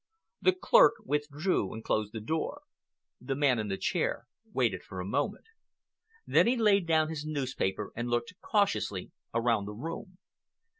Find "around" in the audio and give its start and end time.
9.31-9.65